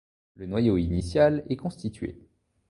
Le 0.35 0.47
noyau 0.47 0.77
initial 0.77 1.43
est 1.49 1.57
constitué. 1.57 2.17